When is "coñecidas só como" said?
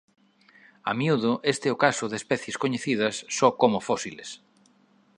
2.63-3.85